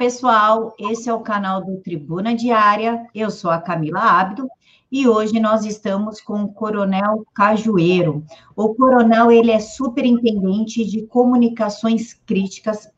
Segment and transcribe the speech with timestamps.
[0.00, 0.74] Pessoal.
[0.78, 3.06] Esse é o canal do Tribuna Diária.
[3.14, 4.48] Eu sou a Camila Abdo
[4.90, 8.24] e hoje nós estamos com o Coronel Cajueiro.
[8.56, 12.88] O coronel, ele é superintendente de comunicações críticas,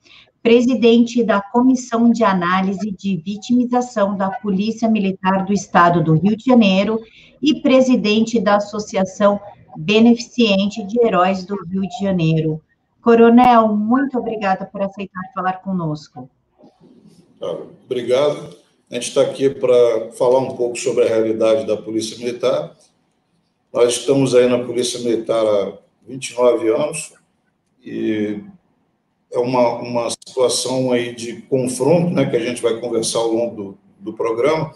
[0.45, 6.45] presidente da Comissão de Análise de Vitimização da Polícia Militar do Estado do Rio de
[6.45, 7.01] Janeiro
[7.43, 9.41] e presidente da Associação
[9.77, 12.63] Beneficiente de Heróis do Rio de Janeiro.
[13.03, 16.31] Coronel, muito obrigada por aceitar falar conosco.
[17.85, 18.57] Obrigado.
[18.89, 22.77] A gente está aqui para falar um pouco sobre a realidade da Polícia Militar.
[23.73, 25.73] Nós estamos aí na Polícia Militar há
[26.07, 27.13] 29 anos
[27.85, 28.39] e
[29.33, 33.57] é uma, uma situação aí de confronto, né, que a gente vai conversar ao longo
[33.57, 34.73] do, do programa,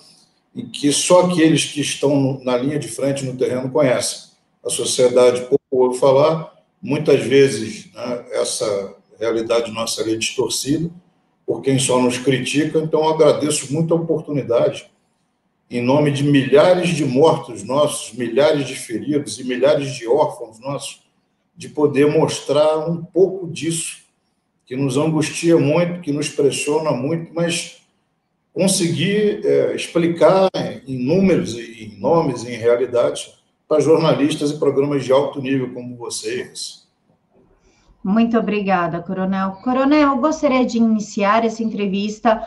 [0.55, 4.31] em que só aqueles que estão na linha de frente no terreno conhecem.
[4.65, 10.91] A sociedade pouco ouve falar, muitas vezes né, essa realidade nossa é distorcida
[11.47, 14.91] por quem só nos critica, então agradeço muito a oportunidade,
[15.71, 21.03] em nome de milhares de mortos nossos, milhares de feridos e milhares de órfãos nossos,
[21.57, 24.05] de poder mostrar um pouco disso,
[24.67, 27.81] que nos angustia muito, que nos pressiona muito, mas
[28.53, 30.51] conseguir é, explicar
[30.87, 33.35] em números, em nomes, em realidades,
[33.69, 36.86] para jornalistas e programas de alto nível como vocês,
[38.07, 39.59] muito obrigada, Coronel.
[39.65, 42.47] Coronel, gostaria de iniciar essa entrevista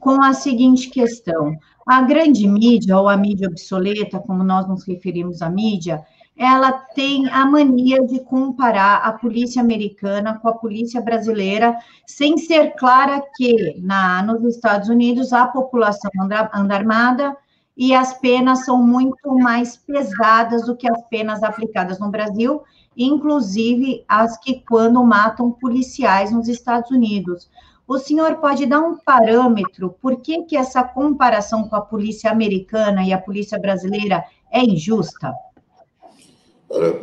[0.00, 1.56] com a seguinte questão.
[1.86, 6.04] A grande mídia, ou a mídia obsoleta, como nós nos referimos à mídia,
[6.36, 12.74] ela tem a mania de comparar a polícia americana com a polícia brasileira, sem ser
[12.74, 17.36] clara que na, nos Estados Unidos a população anda, anda armada
[17.76, 22.62] e as penas são muito mais pesadas do que as penas aplicadas no Brasil,
[22.96, 27.50] inclusive as que quando matam policiais nos Estados Unidos.
[27.86, 33.04] O senhor pode dar um parâmetro por que, que essa comparação com a polícia americana
[33.04, 35.32] e a polícia brasileira é injusta?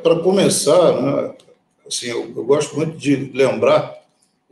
[0.02, 1.36] Para começar, né,
[1.88, 4.04] assim, eu, eu gosto muito de lembrar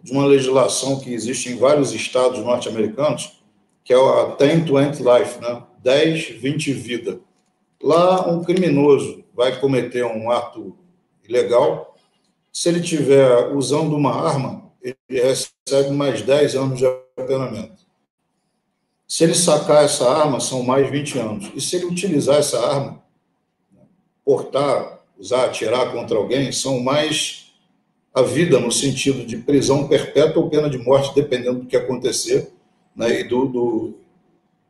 [0.01, 3.41] de uma legislação que existe em vários estados norte-americanos,
[3.83, 5.63] que é a 10-20 Life, né?
[5.83, 7.19] 10, 20 vida.
[7.81, 10.75] Lá, um criminoso vai cometer um ato
[11.27, 11.95] ilegal.
[12.51, 17.81] Se ele tiver usando uma arma, ele recebe mais 10 anos de apenamento.
[19.07, 21.51] Se ele sacar essa arma, são mais 20 anos.
[21.53, 23.03] E se ele utilizar essa arma,
[24.23, 27.51] portar, usar, atirar contra alguém, são mais
[28.13, 32.51] a vida no sentido de prisão perpétua ou pena de morte, dependendo do que acontecer
[32.95, 33.93] né, e do, do,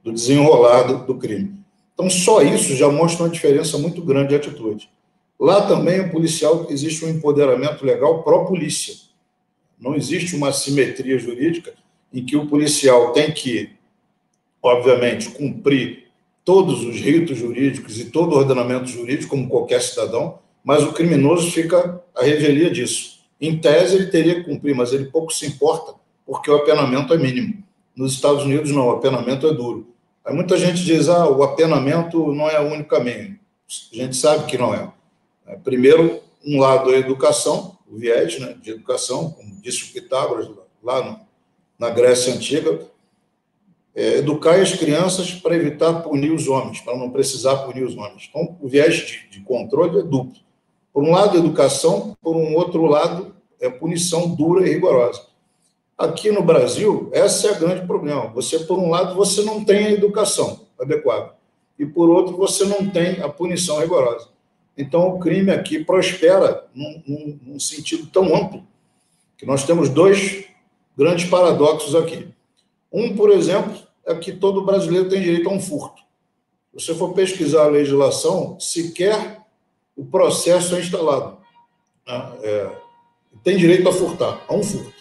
[0.03, 1.59] do desenrolar do, do crime.
[1.93, 4.89] Então, só isso já mostra uma diferença muito grande de atitude.
[5.41, 8.93] Lá também, o policial, existe um empoderamento legal pró-polícia.
[9.79, 11.73] Não existe uma simetria jurídica
[12.13, 13.71] em que o policial tem que,
[14.61, 16.09] obviamente, cumprir
[16.45, 21.49] todos os ritos jurídicos e todo o ordenamento jurídico, como qualquer cidadão, mas o criminoso
[21.49, 23.21] fica à revelia disso.
[23.41, 27.17] Em tese, ele teria que cumprir, mas ele pouco se importa, porque o apenamento é
[27.17, 27.63] mínimo.
[27.95, 29.87] Nos Estados Unidos, não, o apenamento é duro.
[30.23, 33.39] Aí muita gente diz, ah, o apenamento não é o único caminho.
[33.91, 35.00] A gente sabe que não é.
[35.51, 39.93] É, primeiro, um lado é a educação, o viés né, de educação, como disse o
[39.93, 40.49] Pitágoras
[40.81, 41.19] lá no,
[41.77, 42.79] na Grécia Antiga,
[43.93, 48.29] é, educar as crianças para evitar punir os homens, para não precisar punir os homens.
[48.29, 50.39] Então, o viés de, de controle é duplo.
[50.93, 55.25] Por um lado, educação, por um outro lado, é punição dura e rigorosa.
[55.97, 58.27] Aqui no Brasil, esse é o grande problema.
[58.27, 61.35] Você, por um lado, você não tem a educação adequada,
[61.77, 64.31] e por outro, você não tem a punição rigorosa.
[64.77, 68.65] Então, o crime aqui prospera num, num, num sentido tão amplo
[69.37, 70.45] que nós temos dois
[70.97, 72.27] grandes paradoxos aqui.
[72.91, 73.73] Um, por exemplo,
[74.05, 76.01] é que todo brasileiro tem direito a um furto.
[76.77, 79.41] Se você for pesquisar a legislação, sequer
[79.95, 81.37] o processo é instalado.
[82.07, 82.31] Né?
[82.43, 82.71] É,
[83.43, 84.93] tem direito a furtar, a um furto.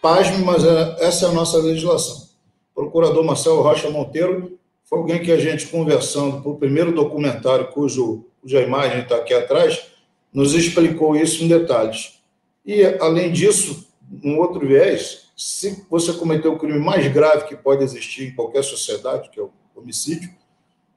[0.00, 2.28] Pasme, mas é, essa é a nossa legislação.
[2.72, 7.68] O procurador Marcelo Rocha Monteiro foi alguém que a gente, conversando para o primeiro documentário,
[7.68, 9.86] cujo cuja imagem está aqui atrás,
[10.32, 12.20] nos explicou isso em detalhes.
[12.64, 13.88] E, além disso,
[14.22, 18.62] um outro viés, se você cometeu o crime mais grave que pode existir em qualquer
[18.62, 20.30] sociedade, que é o homicídio,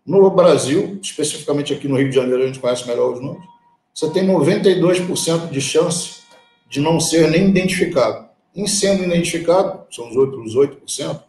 [0.06, 3.46] no Brasil, especificamente aqui no Rio de Janeiro, a gente conhece melhor os números,
[3.94, 6.24] você tem 92% de chance
[6.70, 8.28] de não ser nem identificado.
[8.56, 11.22] Em sendo identificado, são os outros 8%,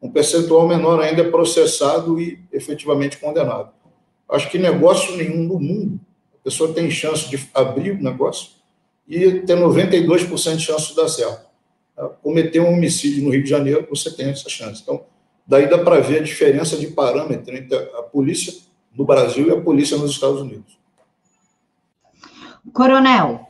[0.00, 3.72] um percentual menor ainda é processado e efetivamente condenado.
[4.30, 6.00] Acho que negócio nenhum no mundo
[6.40, 8.52] a pessoa tem chance de abrir o negócio
[9.06, 11.46] e ter 92% de chance de dar certo.
[12.22, 14.80] cometer um homicídio no Rio de Janeiro, você tem essa chance.
[14.82, 15.04] Então,
[15.46, 18.54] daí dá para ver a diferença de parâmetro entre a polícia
[18.96, 20.78] no Brasil e a polícia nos Estados Unidos.
[22.72, 23.46] Coronel,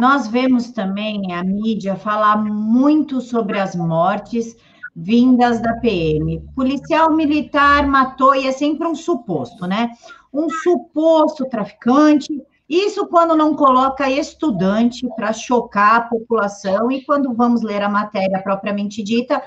[0.00, 4.56] nós vemos também a mídia falar muito sobre as mortes
[4.96, 6.42] vindas da PM.
[6.54, 9.90] Policial militar matou, e é sempre um suposto, né?
[10.32, 12.42] Um suposto traficante.
[12.68, 18.42] Isso quando não coloca estudante para chocar a população, e quando vamos ler a matéria
[18.42, 19.42] propriamente dita,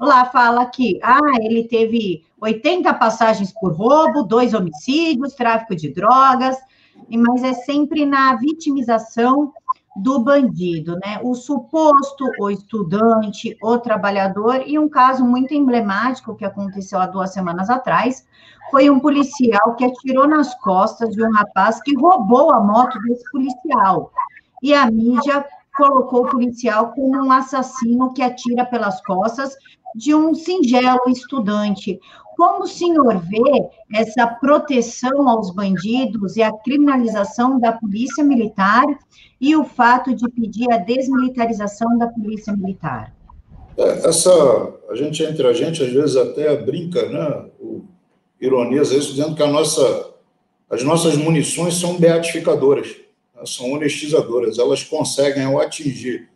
[0.00, 6.56] lá fala que ah, ele teve 80 passagens por roubo, dois homicídios, tráfico de drogas,
[7.10, 9.52] mas é sempre na vitimização
[9.96, 11.18] do bandido, né?
[11.22, 17.32] O suposto, o estudante, o trabalhador, e um caso muito emblemático que aconteceu há duas
[17.32, 18.24] semanas atrás,
[18.70, 23.28] foi um policial que atirou nas costas de um rapaz que roubou a moto desse
[23.32, 24.12] policial.
[24.62, 25.44] E a mídia
[25.76, 29.56] colocou o policial como um assassino que atira pelas costas
[29.94, 31.98] de um singelo estudante.
[32.40, 38.86] Como o senhor vê essa proteção aos bandidos e a criminalização da polícia militar
[39.38, 43.14] e o fato de pedir a desmilitarização da polícia militar?
[43.76, 44.32] É, essa,
[44.88, 47.44] a gente entre a gente às vezes até brinca, né?
[48.40, 50.14] Ironiza isso dizendo que a nossa,
[50.70, 52.96] as nossas munições são beatificadoras,
[53.34, 54.58] né, são honestizadoras.
[54.58, 56.30] Elas conseguem ao atingir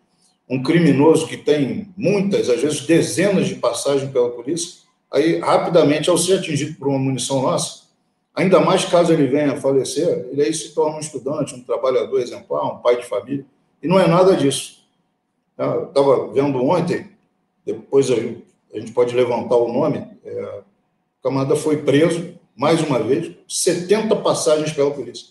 [0.51, 4.84] um criminoso que tem muitas, às vezes dezenas de passagens pela polícia,
[5.15, 7.85] aí rapidamente, ao ser atingido por uma munição nossa,
[8.35, 12.21] ainda mais caso ele venha a falecer, ele aí se torna um estudante, um trabalhador
[12.21, 13.47] exemplar, um pai de família,
[13.81, 14.85] e não é nada disso.
[15.53, 17.13] Estava vendo ontem,
[17.65, 20.61] depois a gente pode levantar o nome, é,
[21.21, 25.29] o camarada foi preso, mais uma vez, 70 passagens pela polícia.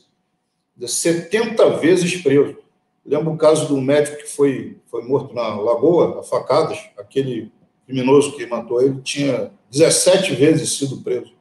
[0.79, 2.57] 70 vezes preso.
[3.05, 7.51] Lembro o caso do médico que foi, foi morto na Lagoa, a facadas, aquele
[7.85, 11.33] criminoso que matou ele tinha 17 vezes sido preso.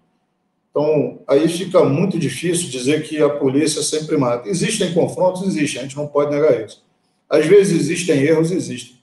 [0.71, 4.49] Então, aí fica muito difícil dizer que a polícia sempre mata.
[4.49, 5.43] Existem confrontos?
[5.43, 6.83] Existem, a gente não pode negar isso.
[7.29, 8.51] Às vezes existem erros?
[8.51, 8.97] Existem.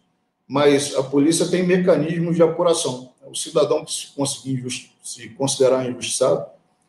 [0.48, 3.12] Mas a polícia tem mecanismos de apuração.
[3.24, 4.66] O cidadão que se conseguir
[5.04, 6.44] se considerar injustiçado,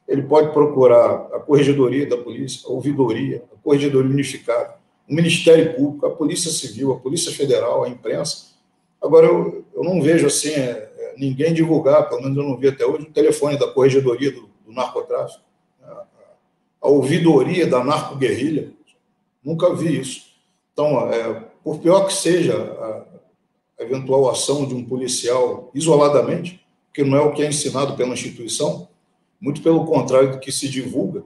[0.08, 4.76] ele pode procurar a corregedoria da polícia, a ouvidoria, a corregedoria unificada,
[5.06, 8.46] o Ministério Público, a Polícia Civil, a Polícia Federal, a imprensa.
[9.00, 10.89] Agora, eu, eu não vejo assim é,
[11.20, 14.72] ninguém divulgar, pelo menos eu não vi até hoje, o telefone da Corregedoria do, do
[14.72, 15.44] Narcotráfico,
[15.82, 16.04] a,
[16.80, 18.72] a ouvidoria da narcoguerrilha.
[19.44, 20.30] Nunca vi isso.
[20.72, 27.18] Então, é, por pior que seja a, eventual ação de um policial isoladamente, que não
[27.18, 28.88] é o que é ensinado pela instituição,
[29.38, 31.22] muito pelo contrário do que se divulga,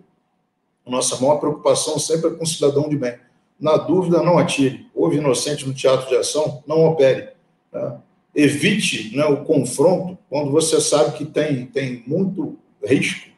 [0.85, 3.19] nossa maior preocupação sempre é com o cidadão de bem.
[3.59, 4.87] Na dúvida, não atire.
[4.95, 7.31] Houve inocente no teatro de ação, não opere.
[7.73, 7.99] Né?
[8.35, 13.29] Evite né, o confronto quando você sabe que tem, tem muito risco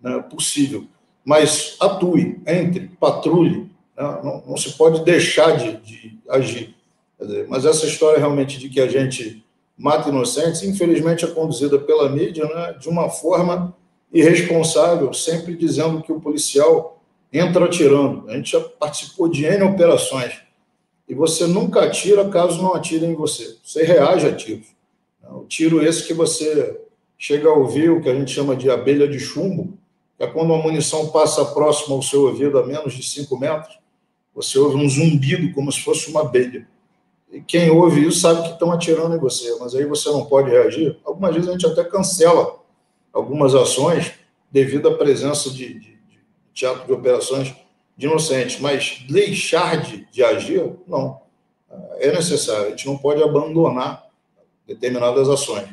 [0.00, 0.84] né, possível.
[1.24, 3.70] Mas atue, entre, patrulhe.
[3.96, 4.20] Né?
[4.22, 6.74] Não, não, se pode deixar de, de agir.
[7.20, 9.44] Dizer, mas essa história realmente de que a gente
[9.76, 13.76] mata inocentes, infelizmente é conduzida pela mídia né, de uma forma
[14.12, 17.02] irresponsável, sempre dizendo que o policial
[17.32, 18.28] entra atirando.
[18.30, 20.45] A gente já participou de N operações.
[21.08, 23.56] E você nunca atira caso não atirem em você.
[23.62, 24.66] Você reage a tiros.
[25.30, 26.80] O tiro esse que você
[27.18, 29.76] chega a ouvir, o que a gente chama de abelha de chumbo,
[30.18, 33.78] é quando a munição passa próximo ao seu ouvido a menos de 5 metros,
[34.34, 36.66] você ouve um zumbido como se fosse uma abelha.
[37.30, 40.50] E quem ouve isso sabe que estão atirando em você, mas aí você não pode
[40.50, 40.98] reagir.
[41.04, 42.58] Algumas vezes a gente até cancela
[43.12, 44.12] algumas ações
[44.50, 45.98] devido à presença de, de
[46.54, 47.54] teatro de operações
[47.96, 51.20] de inocentes, mas deixar de, de agir, não.
[51.98, 54.06] É necessário, a gente não pode abandonar
[54.66, 55.68] determinadas ações.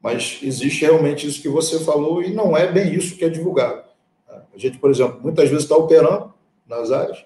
[0.00, 3.82] Mas existe realmente isso que você falou e não é bem isso que é divulgado.
[4.28, 6.32] A gente, por exemplo, muitas vezes está operando
[6.66, 7.24] nas áreas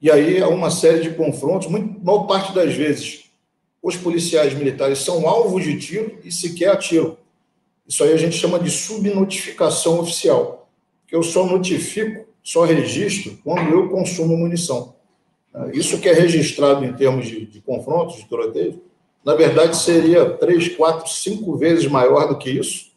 [0.00, 3.24] e aí há uma série de confrontos, muito, maior parte das vezes
[3.82, 7.16] os policiais militares são alvos de tiro e sequer atiram.
[7.86, 10.68] Isso aí a gente chama de subnotificação oficial
[11.06, 14.94] que eu só notifico, só registro quando eu consumo munição.
[15.72, 18.80] Isso que é registrado em termos de, de confrontos, de tiroteio,
[19.24, 22.92] na verdade seria três, quatro, cinco vezes maior do que isso,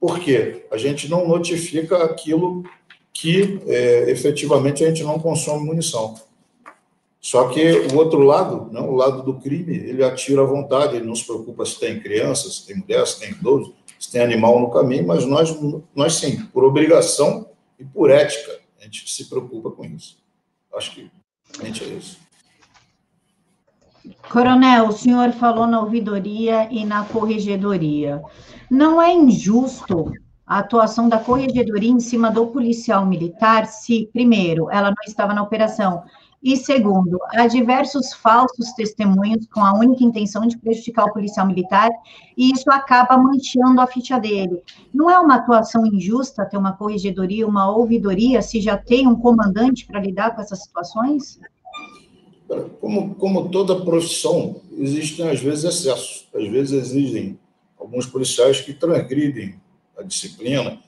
[0.00, 2.64] porque a gente não notifica aquilo
[3.12, 6.16] que é, efetivamente a gente não consome munição.
[7.20, 11.06] Só que o outro lado, né, o lado do crime, ele atira à vontade, ele
[11.06, 14.58] não se preocupa se tem crianças, se tem mulher, se tem idoso, se tem animal
[14.58, 15.56] no caminho, mas nós,
[15.94, 17.46] nós sim, por obrigação
[17.78, 20.18] e por ética, a gente se preocupa com isso.
[20.74, 21.10] Acho que
[21.60, 22.18] a gente é isso.
[24.30, 28.22] Coronel, o senhor falou na ouvidoria e na corregedoria.
[28.70, 30.12] Não é injusto
[30.46, 35.42] a atuação da corregedoria em cima do policial militar se, primeiro, ela não estava na
[35.42, 36.02] operação,
[36.42, 41.90] e segundo, há diversos falsos testemunhos com a única intenção de prejudicar o policial militar,
[42.34, 44.62] e isso acaba manchando a ficha dele.
[44.92, 49.86] Não é uma atuação injusta ter uma corregedoria, uma ouvidoria, se já tem um comandante
[49.86, 51.38] para lidar com essas situações?
[52.80, 57.38] Como, como toda profissão, existem às vezes excessos, às vezes existem
[57.78, 59.60] alguns policiais que transgridem
[59.96, 60.78] a disciplina,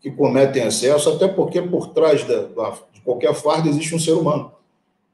[0.00, 2.46] que cometem excesso, até porque por trás de,
[2.92, 4.59] de qualquer farda existe um ser humano.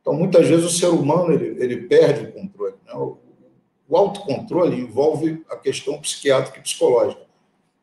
[0.07, 2.75] Então, muitas vezes, o ser humano ele, ele perde o controle.
[2.87, 2.95] Né?
[2.95, 3.19] O,
[3.89, 7.23] o autocontrole envolve a questão psiquiátrica e psicológica.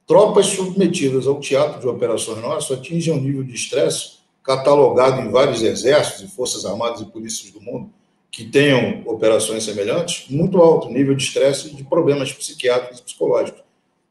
[0.07, 5.61] Tropas submetidas ao teatro de operações nossas atingem um nível de estresse catalogado em vários
[5.61, 7.89] exércitos e forças armadas e polícias do mundo,
[8.31, 13.61] que tenham operações semelhantes, muito alto nível de estresse e de problemas psiquiátricos e psicológicos.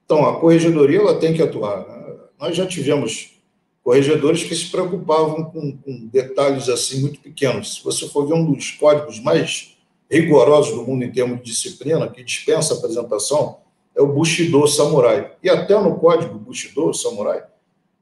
[0.04, 1.86] Então, a corregedoria ela tem que atuar.
[1.88, 2.14] Né?
[2.38, 3.41] Nós já tivemos
[3.82, 7.74] corregedores que se preocupavam com, com, detalhes assim muito pequenos.
[7.74, 9.76] Se você for ver um dos códigos mais
[10.10, 13.58] rigorosos do mundo em termos de disciplina, que dispensa apresentação,
[13.94, 15.32] é o Bushido Samurai.
[15.42, 17.42] E até no código Bushido Samurai,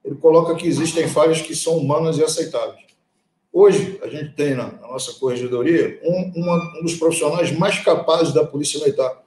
[0.04, 2.90] ele coloca que existem falhas que são humanas e aceitáveis.
[3.52, 8.32] Hoje, a gente tem na, na nossa corregedoria um, uma, um dos profissionais mais capazes
[8.32, 9.24] da Polícia Militar,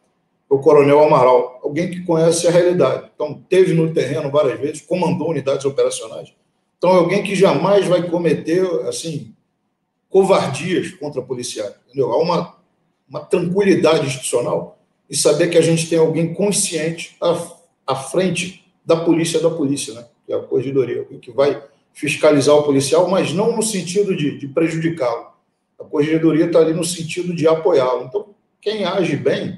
[0.50, 3.10] o Coronel Amaral, alguém que conhece a realidade.
[3.14, 6.34] Então, teve no terreno várias vezes, comandou unidades operacionais.
[6.84, 9.34] Então, é alguém que jamais vai cometer, assim,
[10.10, 11.74] covardias contra policiais.
[11.86, 12.12] Entendeu?
[12.12, 12.58] Há uma,
[13.08, 14.78] uma tranquilidade institucional
[15.10, 17.42] e saber que a gente tem alguém consciente à,
[17.88, 20.06] à frente da polícia da polícia, né?
[20.25, 21.63] que é a corregedoria, que vai
[21.94, 25.28] fiscalizar o policial, mas não no sentido de, de prejudicá-lo.
[25.80, 28.04] A corregedoria está ali no sentido de apoiá-lo.
[28.04, 29.58] Então, quem age bem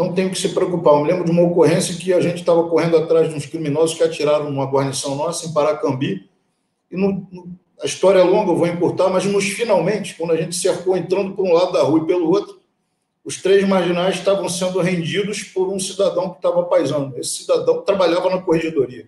[0.00, 0.94] não tem que se preocupar.
[0.94, 3.94] Eu me lembro de uma ocorrência que a gente estava correndo atrás de uns criminosos
[3.94, 6.26] que atiraram numa guarnição nossa em Paracambi.
[6.90, 10.36] E no, no, a história é longa, eu vou encurtar, mas nos finalmente, quando a
[10.36, 12.58] gente cercou entrando por um lado da rua e pelo outro,
[13.22, 17.18] os três marginais estavam sendo rendidos por um cidadão que estava paisando.
[17.18, 19.06] Esse cidadão trabalhava na corregedoria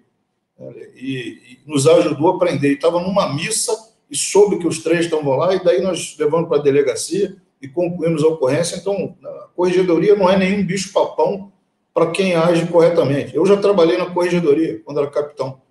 [0.95, 2.73] e, e nos ajudou a prender.
[2.73, 3.73] Estava numa missa
[4.11, 7.69] e soube que os três estavam lá, e daí nós levamos para a delegacia e
[7.69, 8.77] concluímos a ocorrência.
[8.77, 11.53] Então, a corregedoria não é nenhum bicho-papão
[11.95, 13.37] para quem age corretamente.
[13.37, 15.63] Eu já trabalhei na corregedoria quando era capitão.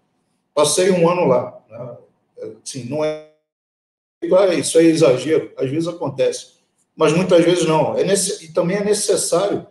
[0.53, 1.60] Passei um ano lá.
[1.69, 1.98] Né?
[2.63, 3.27] Assim, não é.
[4.57, 6.60] Isso é exagero, às vezes acontece,
[6.95, 7.98] mas muitas vezes não.
[7.98, 8.45] É nesse...
[8.45, 9.65] E também é necessário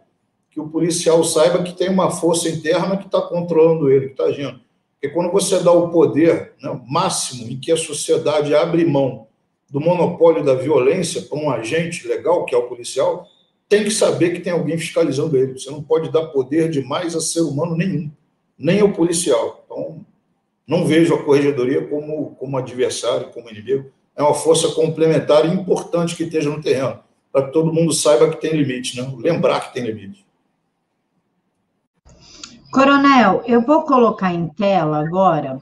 [0.51, 4.25] que o policial saiba que tem uma força interna que está controlando ele, que está
[4.25, 4.61] agindo.
[4.95, 9.29] Porque quando você dá o poder né, máximo em que a sociedade abre mão
[9.71, 13.27] do monopólio da violência para um agente legal, que é o policial,
[13.69, 15.57] tem que saber que tem alguém fiscalizando ele.
[15.57, 18.11] Você não pode dar poder demais a ser humano nenhum,
[18.59, 19.63] nem o policial.
[19.65, 20.05] Então,
[20.67, 23.91] não vejo a corregedoria como, como adversário, como inimigo.
[24.17, 26.99] É uma força complementar e importante que esteja no terreno,
[27.33, 29.09] para que todo mundo saiba que tem limite, né?
[29.19, 30.27] lembrar que tem limite.
[32.73, 35.61] Coronel, eu vou colocar em tela agora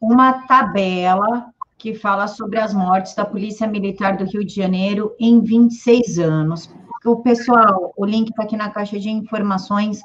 [0.00, 1.49] uma tabela
[1.80, 6.70] que fala sobre as mortes da Polícia Militar do Rio de Janeiro em 26 anos.
[7.02, 10.02] O pessoal, o link está aqui na caixa de informações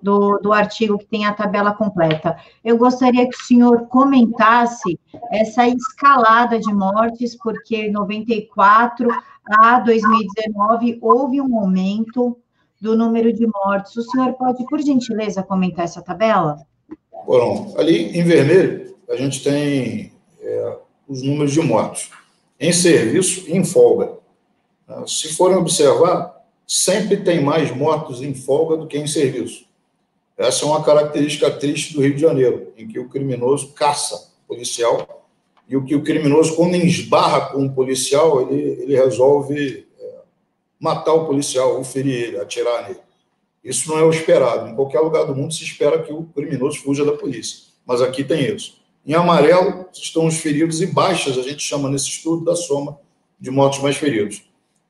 [0.00, 2.36] do, do artigo que tem a tabela completa.
[2.64, 4.96] Eu gostaria que o senhor comentasse
[5.32, 9.08] essa escalada de mortes, porque 94
[9.44, 12.38] a 2019 houve um aumento
[12.80, 13.96] do número de mortes.
[13.96, 16.58] O senhor pode, por gentileza, comentar essa tabela?
[17.26, 20.16] Bom, ali em vermelho, a gente tem
[21.08, 22.10] os números de mortos
[22.60, 24.12] em serviço e em folga.
[25.06, 29.66] Se forem observar, sempre tem mais mortos em folga do que em serviço.
[30.36, 35.26] Essa é uma característica triste do Rio de Janeiro, em que o criminoso caça policial
[35.68, 39.86] e o que o criminoso, quando esbarra com um policial, ele, ele resolve
[40.80, 43.00] matar o policial, ou ferir ele, atirar nele.
[43.62, 44.68] Isso não é o esperado.
[44.68, 47.66] Em qualquer lugar do mundo se espera que o criminoso fuja da polícia.
[47.84, 48.77] Mas aqui tem isso.
[49.08, 53.00] Em amarelo estão os feridos e baixas, a gente chama nesse estudo da soma
[53.40, 54.42] de mortos mais feridos.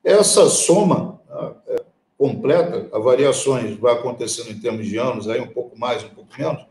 [0.03, 1.85] Essa soma né, é,
[2.19, 6.31] completa, a variações vai acontecendo em termos de anos, aí um pouco mais, um pouco
[6.37, 6.67] menos,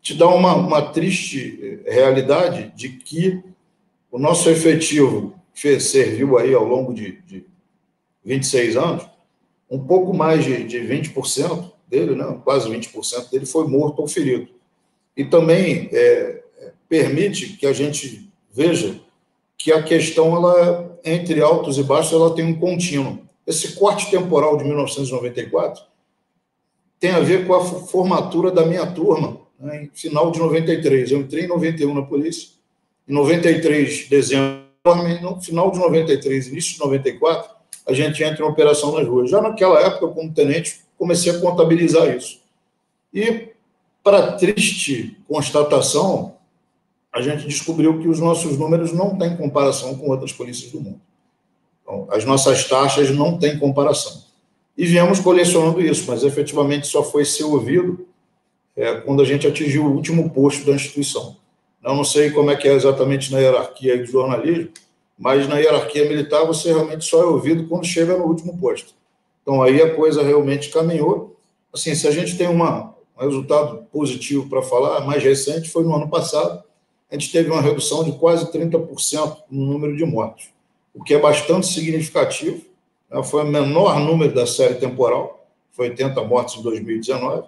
[0.00, 3.42] te dá uma, uma triste eh, realidade de que
[4.08, 5.34] o nosso efetivo
[5.80, 7.44] serviu aí ao longo de, de
[8.24, 9.04] 26 anos,
[9.68, 14.48] um pouco mais de, de 20% dele, né, quase 20% dele foi morto ou ferido.
[15.16, 16.37] E também é,
[16.88, 18.98] permite que a gente veja
[19.56, 23.18] que a questão, ela, entre altos e baixos, ela tem um contínuo.
[23.46, 25.82] esse corte temporal de 1994
[27.00, 31.10] tem a ver com a formatura da minha turma, né, em final de 93.
[31.10, 32.50] Eu entrei em 91 na polícia,
[33.08, 34.68] em 93, dezembro,
[35.22, 37.50] no final de 93, início de 94,
[37.86, 39.30] a gente entra em operação nas ruas.
[39.30, 42.40] Já naquela época, como tenente, comecei a contabilizar isso.
[43.12, 43.48] E,
[44.02, 46.37] para triste constatação,
[47.12, 51.00] a gente descobriu que os nossos números não têm comparação com outras polícias do mundo.
[51.82, 54.22] Então, as nossas taxas não têm comparação.
[54.76, 58.06] E viemos colecionando isso, mas efetivamente só foi ser ouvido
[58.76, 61.36] é, quando a gente atingiu o último posto da instituição.
[61.82, 64.68] Eu não sei como é que é exatamente na hierarquia do jornalismo,
[65.18, 68.94] mas na hierarquia militar você realmente só é ouvido quando chega no último posto.
[69.42, 71.36] Então aí a coisa realmente caminhou.
[71.72, 75.94] Assim, se a gente tem uma, um resultado positivo para falar, mais recente foi no
[75.94, 76.62] ano passado,
[77.10, 80.50] a gente teve uma redução de quase 30% no número de mortos,
[80.94, 82.62] o que é bastante significativo.
[83.10, 83.22] Né?
[83.22, 87.46] Foi o menor número da série temporal, foi 80 mortes em 2019,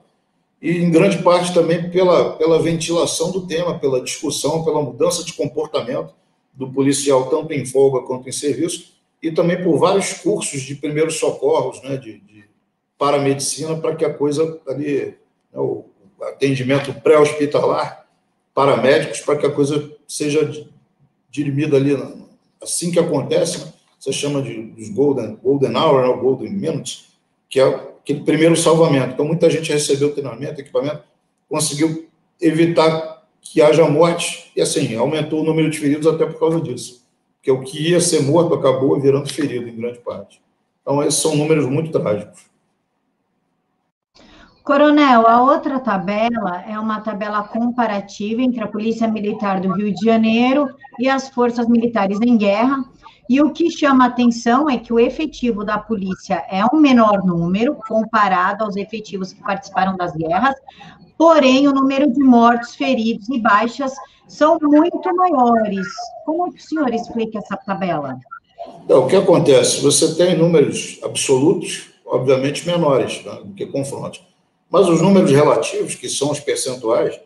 [0.63, 5.33] e em grande parte também pela, pela ventilação do tema, pela discussão, pela mudança de
[5.33, 6.15] comportamento
[6.53, 11.19] do policial, tanto em folga quanto em serviço, e também por vários cursos de primeiros
[11.19, 12.45] socorros, né, de, de
[12.99, 15.15] paramedicina, para que a coisa ali,
[15.53, 15.85] né, o
[16.23, 18.00] atendimento pré-hospitalar,
[18.61, 20.67] paramédicos, para que a coisa seja
[21.31, 21.97] dirimida ali
[22.63, 27.07] assim que acontece, né, você chama de golden, golden hour, né, golden minutes,
[27.49, 29.15] que é aquele primeiro salvamento.
[29.15, 31.03] Então, muita gente recebeu treinamento, equipamento,
[31.49, 32.07] conseguiu
[32.39, 37.03] evitar que haja morte, e assim, aumentou o número de feridos até por causa disso.
[37.39, 40.43] Porque o que ia ser morto acabou virando ferido, em grande parte.
[40.83, 42.43] Então, esses são números muito trágicos.
[44.63, 50.05] Coronel, a outra tabela é uma tabela comparativa entre a Polícia Militar do Rio de
[50.05, 50.69] Janeiro
[50.99, 52.85] e as forças militares em guerra.
[53.29, 57.77] E o que chama atenção é que o efetivo da polícia é um menor número
[57.89, 60.57] comparado aos efetivos que participaram das guerras,
[61.17, 63.93] porém o número de mortos, feridos e baixas
[64.27, 65.87] são muito maiores.
[66.25, 68.19] Como é que o senhor explica essa tabela?
[68.85, 69.81] Então, o que acontece?
[69.81, 74.21] Você tem números absolutos, obviamente menores né, do que confrontos,
[74.71, 77.19] mas os números relativos, que são os percentuais,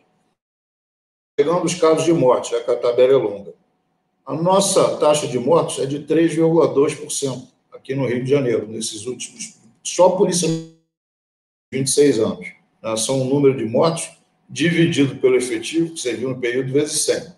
[1.37, 3.55] pegando os casos de morte, já que a tabela é longa.
[4.25, 9.59] A nossa taxa de mortos é de 3,2% aqui no Rio de Janeiro, nesses últimos.
[9.83, 10.49] Só a polícia
[11.71, 12.47] 26 anos
[12.83, 14.11] né, são o número de mortos
[14.49, 17.35] dividido pelo efetivo, que serviu no período, vezes 100.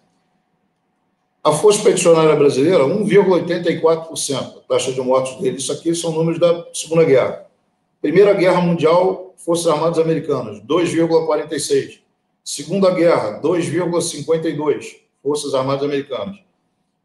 [1.42, 5.56] A Força Expedicionária Brasileira, 1,84%, a taxa de mortos dele.
[5.56, 7.46] Isso aqui são números da Segunda Guerra.
[8.02, 12.00] Primeira Guerra Mundial, Forças Armadas Americanas, 2,46%.
[12.44, 16.38] Segunda Guerra, 2,52%, Forças Armadas Americanas.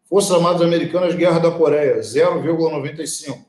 [0.06, 3.46] Forças Armadas Americanas, Guerra da Coreia, 0,95%.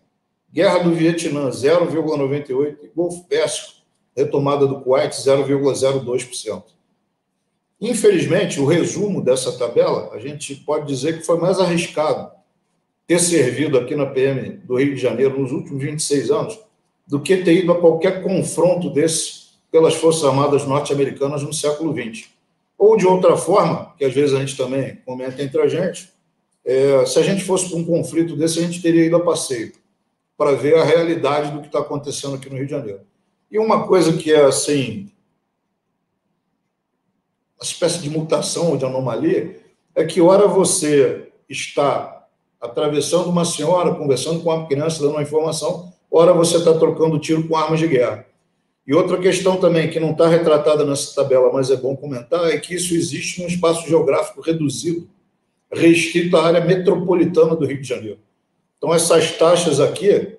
[0.53, 2.77] Guerra do Vietnã, 0,98%.
[2.83, 3.73] E Golfo Pérsico,
[4.17, 6.65] retomada do Kuwait, 0,02%.
[7.81, 12.31] Infelizmente, o resumo dessa tabela, a gente pode dizer que foi mais arriscado
[13.07, 16.59] ter servido aqui na PM do Rio de Janeiro nos últimos 26 anos
[17.13, 22.31] do que ter ido a qualquer confronto desse pelas Forças Armadas norte-americanas no século XX.
[22.79, 26.11] Ou de outra forma, que às vezes a gente também comenta entre a gente,
[26.65, 29.75] é, se a gente fosse para um conflito desse, a gente teria ido a passeio
[30.39, 33.01] para ver a realidade do que está acontecendo aqui no Rio de Janeiro.
[33.51, 35.11] E uma coisa que é assim,
[37.61, 39.61] uma espécie de mutação ou de anomalia,
[39.95, 42.27] é que hora você está
[42.59, 47.47] atravessando uma senhora, conversando com uma criança, dando uma informação, hora você está trocando tiro
[47.49, 48.27] com armas de guerra.
[48.87, 52.59] E outra questão também, que não está retratada nessa tabela, mas é bom comentar, é
[52.59, 55.09] que isso existe num espaço geográfico reduzido,
[55.71, 58.19] restrito à área metropolitana do Rio de Janeiro.
[58.77, 60.37] Então, essas taxas aqui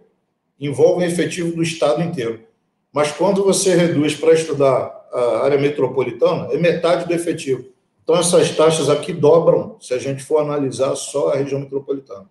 [0.59, 2.41] envolvem efetivo do Estado inteiro.
[2.91, 7.65] Mas quando você reduz para estudar a área metropolitana, é metade do efetivo.
[8.03, 12.29] Então, essas taxas aqui dobram se a gente for analisar só a região metropolitana.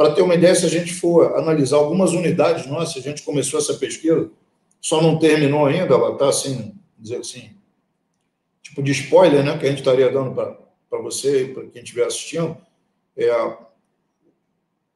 [0.00, 3.60] Para ter uma ideia, se a gente for analisar algumas unidades nossas, a gente começou
[3.60, 4.30] essa pesquisa,
[4.80, 7.50] só não terminou ainda, ela está assim, dizer assim,
[8.62, 12.06] tipo de spoiler, né, que a gente estaria dando para você e para quem estiver
[12.06, 12.56] assistindo,
[13.14, 13.58] é a,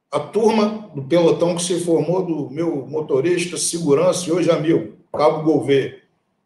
[0.09, 5.43] a turma do pelotão que se formou do meu motorista, segurança e hoje amigo, Cabo
[5.43, 6.01] Gouveia.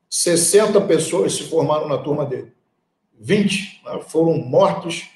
[0.10, 2.52] 60 pessoas se formaram na turma dele.
[3.22, 5.08] 20 né, foram mortos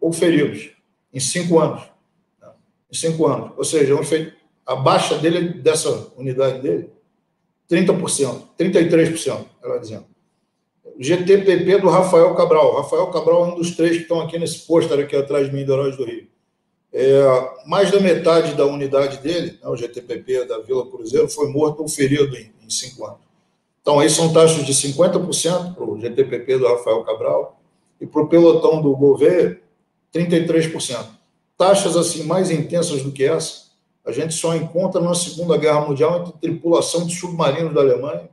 [0.00, 0.70] ou feridos
[1.12, 1.94] em cinco anos.
[2.90, 3.52] Em cinco anos.
[3.56, 3.94] Ou seja,
[4.64, 6.90] a baixa dele, dessa unidade dele,
[7.70, 10.06] 30%, 33%, ela dizendo.
[10.98, 12.76] GTPP do Rafael Cabral.
[12.76, 15.64] Rafael Cabral é um dos três que estão aqui nesse pôster aqui atrás de mim,
[15.64, 16.26] do Heróis do Rio.
[16.92, 17.22] É,
[17.66, 21.88] mais da metade da unidade dele, né, o GTPP da Vila Cruzeiro, foi morto ou
[21.88, 23.20] ferido em, em cinco anos.
[23.82, 27.60] Então, aí são taxas de 50% para o GTPP do Rafael Cabral
[28.00, 29.60] e para o pelotão do Gouveia,
[30.14, 31.15] 33%.
[31.56, 33.66] Taxas assim mais intensas do que essa,
[34.04, 38.28] a gente só encontra na Segunda Guerra Mundial entre tripulação de submarinos da Alemanha,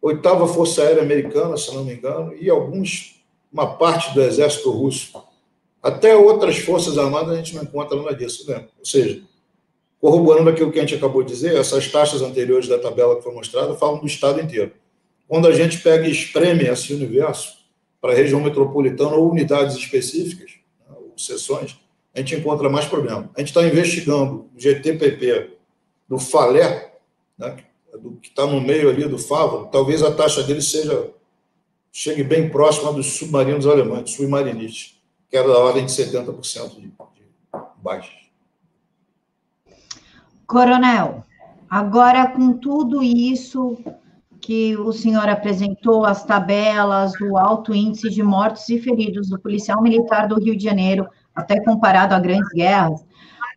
[0.00, 3.22] oitava Força Aérea Americana, se não me engano, e alguns,
[3.52, 5.22] uma parte do Exército Russo.
[5.82, 8.66] Até outras Forças Armadas a gente não encontra nada disso, né?
[8.78, 9.22] Ou seja,
[10.00, 13.34] corroborando aquilo que a gente acabou de dizer, essas taxas anteriores da tabela que foi
[13.34, 14.72] mostrada falam do Estado inteiro.
[15.26, 17.58] Quando a gente pega e espreme esse universo
[18.00, 21.78] para a região metropolitana ou unidades específicas, né, ou seções,
[22.14, 23.28] a gente encontra mais problema.
[23.34, 25.56] A gente está investigando o GTPP
[26.08, 26.94] do Falé,
[27.36, 27.56] né,
[28.00, 31.10] do que está no meio ali do Fava, talvez a taxa dele seja
[31.92, 35.00] chegue bem próxima dos submarinos alemães, submarinistas,
[35.30, 36.92] que era da ordem de 70% de, de
[37.76, 38.10] baixa.
[40.44, 41.24] Coronel,
[41.70, 43.78] agora com tudo isso
[44.40, 49.80] que o senhor apresentou, as tabelas, o alto índice de mortos e feridos do policial
[49.80, 53.04] militar do Rio de Janeiro, até comparado a grandes guerras,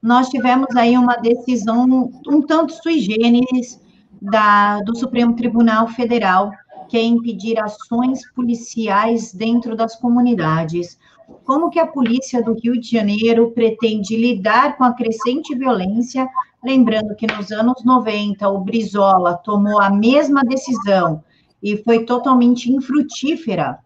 [0.01, 3.79] nós tivemos aí uma decisão um tanto sui generis
[4.21, 6.51] da, do Supremo Tribunal Federal,
[6.87, 10.97] que é impedir ações policiais dentro das comunidades.
[11.43, 16.27] Como que a polícia do Rio de Janeiro pretende lidar com a crescente violência?
[16.63, 21.23] Lembrando que nos anos 90 o Brizola tomou a mesma decisão
[21.61, 23.79] e foi totalmente infrutífera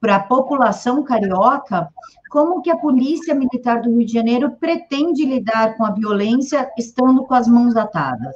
[0.00, 1.88] para a população carioca,
[2.30, 7.24] como que a Polícia Militar do Rio de Janeiro pretende lidar com a violência estando
[7.24, 8.34] com as mãos atadas?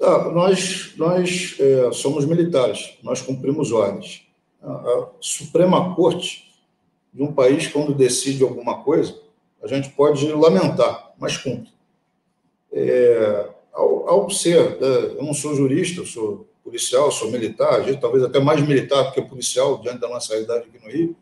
[0.00, 4.26] Ah, nós nós é, somos militares, nós cumprimos ordens.
[4.62, 6.52] A, a Suprema Corte
[7.12, 9.16] de um país, quando decide alguma coisa,
[9.62, 11.72] a gente pode lamentar, mas cumpre.
[12.72, 17.82] É, ao, ao, ser, né, eu não sou jurista, eu sou policial, sou militar, a
[17.82, 21.16] gente, talvez até mais militar do que policial, diante da nossa realidade aqui no Rio,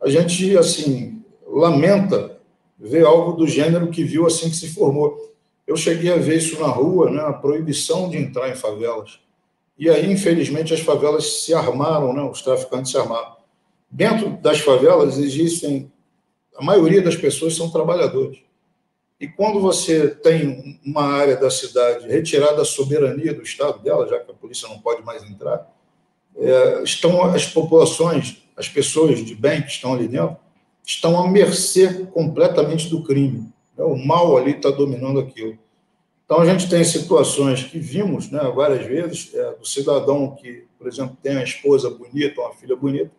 [0.00, 2.38] a gente, assim, lamenta
[2.78, 5.34] ver algo do gênero que viu assim que se formou.
[5.66, 9.20] Eu cheguei a ver isso na rua, né, a proibição de entrar em favelas.
[9.76, 13.36] E aí, infelizmente, as favelas se armaram, né, os traficantes se armaram.
[13.90, 15.92] Dentro das favelas existem,
[16.56, 18.38] a maioria das pessoas são trabalhadores.
[19.20, 24.18] E quando você tem uma área da cidade retirada da soberania do Estado dela, já
[24.18, 25.70] que a polícia não pode mais entrar,
[26.34, 30.38] é, estão as populações, as pessoas de bem que estão ali dentro,
[30.86, 33.52] estão à mercê completamente do crime.
[33.76, 35.58] É, o mal ali está dominando aquilo.
[36.24, 40.88] Então, a gente tem situações que vimos né, várias vezes, é, do cidadão que, por
[40.88, 43.10] exemplo, tem uma esposa bonita, uma filha bonita,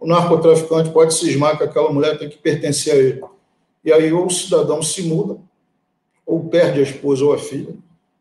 [0.00, 3.20] o narcotraficante pode cismar que aquela mulher tem que pertencer a ele
[3.84, 5.38] e aí ou o cidadão se muda,
[6.26, 7.74] ou perde a esposa ou a filha,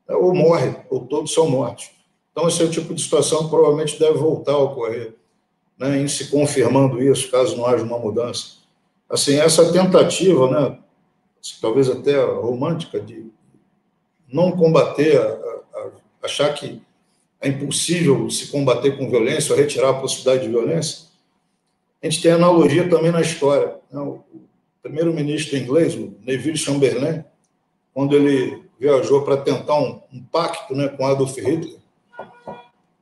[0.08, 1.92] né, ou morre, ou todos são mortos.
[2.32, 5.16] Então, esse é o tipo de situação que provavelmente deve voltar a ocorrer,
[5.78, 8.58] né, em se confirmando isso, caso não haja uma mudança.
[9.10, 10.80] Assim, essa tentativa, né,
[11.62, 13.26] talvez até romântica, de
[14.32, 15.28] não combater, a,
[15.80, 15.90] a,
[16.24, 16.82] achar que
[17.42, 21.08] é impossível se combater com violência, ou retirar a possibilidade de violência,
[22.02, 23.76] a gente tem analogia também na história.
[23.92, 24.00] Né?
[24.00, 24.24] O
[24.88, 27.24] primeiro-ministro inglês, o Neville Chamberlain,
[27.94, 31.78] quando ele viajou para tentar um, um pacto né, com Adolf Hitler,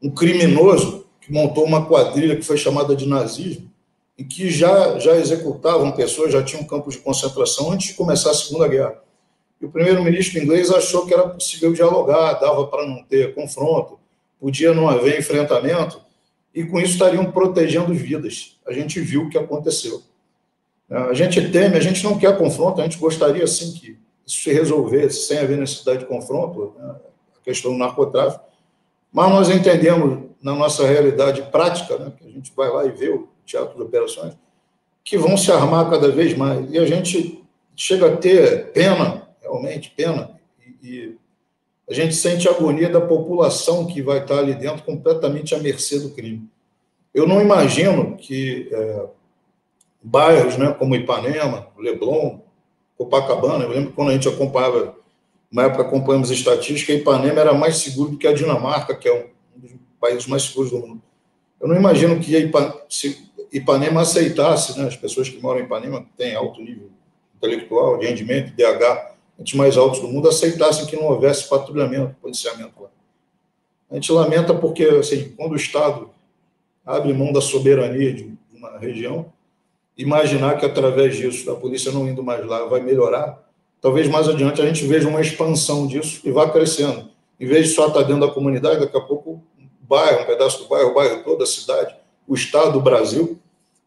[0.01, 3.71] um criminoso que montou uma quadrilha que foi chamada de nazismo,
[4.17, 8.35] em que já, já executavam pessoas, já tinham campos de concentração antes de começar a
[8.35, 9.01] Segunda Guerra.
[9.61, 13.99] E o primeiro-ministro inglês achou que era possível dialogar, dava para não ter confronto,
[14.39, 16.01] podia não haver enfrentamento,
[16.53, 18.57] e com isso estariam protegendo vidas.
[18.65, 20.01] A gente viu o que aconteceu.
[20.89, 24.53] A gente teme, a gente não quer confronto, a gente gostaria sim que isso se
[24.53, 26.95] resolvesse sem haver necessidade de confronto, né,
[27.35, 28.43] a questão do narcotráfico,
[29.11, 33.09] mas nós entendemos na nossa realidade prática, né, que a gente vai lá e vê
[33.09, 34.33] o teatro de operações,
[35.03, 36.71] que vão se armar cada vez mais.
[36.71, 37.43] E a gente
[37.75, 40.39] chega a ter pena, realmente pena,
[40.83, 41.17] e, e
[41.89, 45.99] a gente sente a agonia da população que vai estar ali dentro completamente à mercê
[45.99, 46.49] do crime.
[47.13, 49.05] Eu não imagino que é,
[50.05, 52.39] bairros né, como Ipanema, Leblon,
[52.95, 53.63] Copacabana.
[53.63, 54.95] Eu lembro quando a gente acompanhava,
[55.51, 59.13] na época acompanhamos estatísticas, Ipanema era mais seguro do que a Dinamarca, que é
[59.55, 61.01] um dos países mais seguros do mundo.
[61.59, 62.51] Eu não imagino que
[63.51, 66.91] Ipanema aceitasse, né, as pessoas que moram em Ipanema, que têm alto nível
[67.35, 72.73] intelectual, de rendimento, DH, entre mais altos do mundo, aceitassem que não houvesse patrulhamento, policiamento
[72.79, 72.89] lá.
[73.89, 76.09] A gente lamenta porque, assim, quando o Estado
[76.85, 79.33] abre mão da soberania de uma região,
[79.97, 83.41] imaginar que através disso, a polícia não indo mais lá, vai melhorar,
[83.81, 87.09] talvez mais adiante a gente veja uma expansão disso e vá crescendo.
[87.39, 90.63] Em vez de só estar dentro da comunidade, daqui a pouco um bairro, um pedaço
[90.63, 91.95] do bairro, o bairro todo, a cidade,
[92.27, 93.39] o estado do Brasil.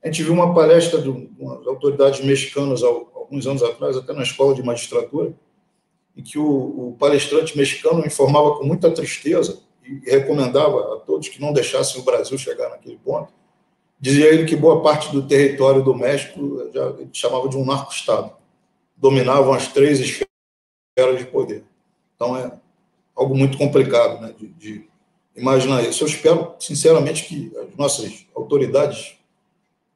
[0.02, 4.54] A gente viu uma palestra de umas autoridades mexicanas alguns anos atrás, até na escola
[4.54, 5.32] de magistratura,
[6.16, 6.44] em que o,
[6.88, 12.04] o palestrante mexicano informava com muita tristeza e recomendava a todos que não deixassem o
[12.04, 12.97] Brasil chegar naquele.
[14.00, 18.32] Dizia ele que boa parte do território do México já chamava de um narco-estado.
[18.96, 21.64] Dominavam as três esferas de poder.
[22.14, 22.52] Então é
[23.14, 24.88] algo muito complicado né, de, de
[25.36, 26.04] imaginar isso.
[26.04, 29.16] Eu espero, sinceramente, que as nossas autoridades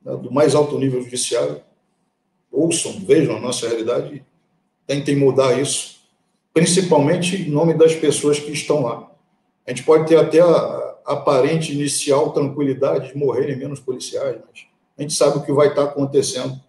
[0.04, 1.62] né, do mais alto nível judiciário
[2.50, 4.22] ouçam, vejam a nossa realidade e
[4.86, 5.92] tentem mudar isso
[6.52, 9.10] principalmente em nome das pessoas que estão lá.
[9.66, 14.66] A gente pode ter até a aparente inicial tranquilidade de morrerem menos policiais, mas
[14.98, 16.60] a gente sabe o que vai estar acontecendo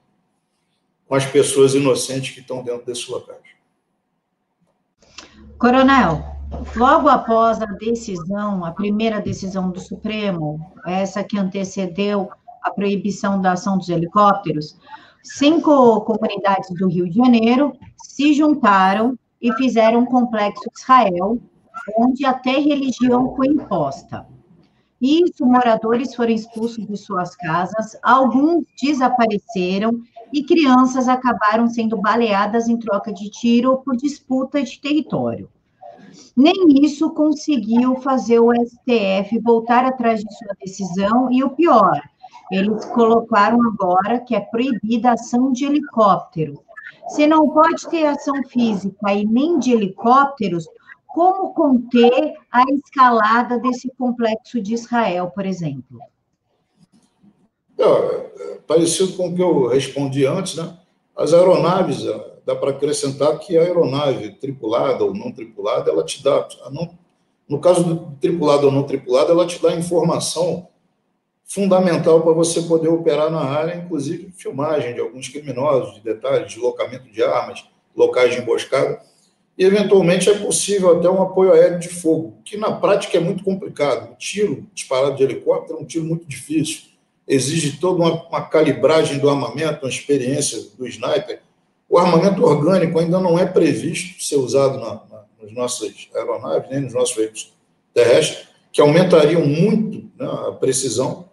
[1.08, 3.42] com as pessoas inocentes que estão dentro desses locais.
[5.58, 6.24] Coronel,
[6.76, 12.30] logo após a decisão, a primeira decisão do Supremo, essa que antecedeu
[12.62, 14.78] a proibição da ação dos helicópteros,
[15.22, 21.38] cinco comunidades do Rio de Janeiro se juntaram e fizeram um complexo Israel,
[21.98, 24.26] onde até religião foi imposta.
[25.02, 30.00] Isso, moradores foram expulsos de suas casas, alguns desapareceram
[30.32, 35.50] e crianças acabaram sendo baleadas em troca de tiro por disputa de território.
[36.36, 42.02] Nem isso conseguiu fazer o STF voltar atrás de sua decisão, e o pior,
[42.52, 46.64] eles colocaram agora que é proibida a ação de helicóptero,
[47.08, 50.68] se não pode ter ação física e nem de helicópteros,
[51.14, 56.00] como conter a escalada desse complexo de Israel, por exemplo?
[57.78, 60.76] É, é, parecido com o que eu respondi antes, né?
[61.16, 66.24] As aeronaves, é, dá para acrescentar que a aeronave tripulada ou não tripulada, ela te
[66.24, 66.98] dá, não,
[67.48, 70.68] no caso do tripulado ou não tripulado, ela te dá informação
[71.46, 77.08] fundamental para você poder operar na área, inclusive filmagem de alguns criminosos, de detalhes, deslocamento
[77.12, 77.64] de armas,
[77.96, 79.00] locais de emboscada,
[79.58, 83.44] e eventualmente é possível até um apoio aéreo de fogo, que na prática é muito
[83.44, 84.12] complicado.
[84.12, 86.82] O tiro disparado de helicóptero é um tiro muito difícil,
[87.28, 91.42] exige toda uma, uma calibragem do armamento, uma experiência do sniper.
[91.88, 96.82] O armamento orgânico ainda não é previsto ser usado na, na, nas nossas aeronaves, nem
[96.82, 97.54] nos nossos veículos
[97.94, 101.32] terrestres, que aumentariam muito né, a precisão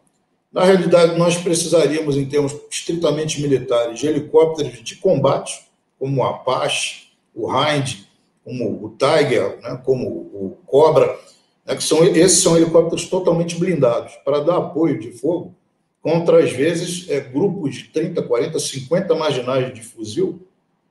[0.52, 5.64] na realidade, nós precisaríamos, em termos estritamente militares, de helicópteros de combate,
[5.96, 8.04] como o Apache, o Hind,
[8.50, 11.16] como o Tiger, né, como o Cobra,
[11.64, 15.54] né, que são, esses são helicópteros totalmente blindados, para dar apoio de fogo
[16.02, 20.40] contra, às vezes, é, grupos de 30, 40, 50 marginais de fuzil,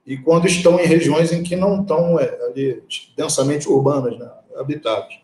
[0.06, 2.82] e quando estão em regiões em que não estão é, ali,
[3.18, 5.20] densamente urbanas, né, habitadas.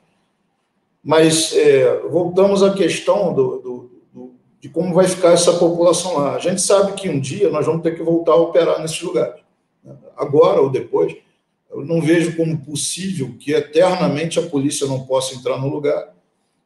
[1.02, 3.96] Mas é, voltamos à questão do, do
[4.60, 6.34] de como vai ficar essa população lá.
[6.34, 9.40] A gente sabe que um dia nós vamos ter que voltar a operar nesses lugares.
[10.18, 11.16] Agora ou depois,
[11.76, 16.16] eu não vejo como possível que eternamente a polícia não possa entrar no lugar,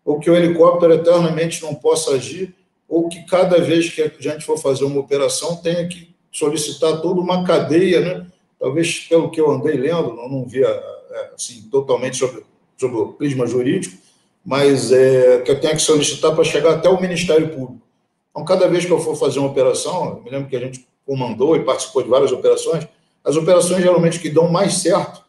[0.06, 2.54] ou que o helicóptero eternamente não possa agir,
[2.88, 7.19] ou que cada vez que a gente for fazer uma operação tenha que solicitar toda
[7.19, 8.28] uma cadeia, né?
[8.60, 12.43] Talvez pelo que eu andei lendo, não, não via é, assim totalmente sobre,
[12.78, 13.98] sobre o prisma jurídico,
[14.45, 17.82] mas é, que eu tenho que solicitar para chegar até o Ministério Público.
[18.30, 20.88] Então, cada vez que eu for fazer uma operação, eu me lembro que a gente
[21.06, 22.88] comandou e participou de várias operações,
[23.30, 25.24] as operações geralmente que dão mais certo,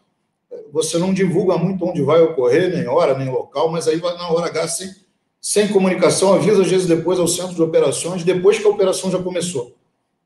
[0.72, 4.28] você não divulga muito onde vai ocorrer, nem hora, nem local, mas aí vai na
[4.30, 4.94] hora H sem,
[5.40, 9.22] sem comunicação, avisa às vezes depois ao centro de operações, depois que a operação já
[9.22, 9.74] começou.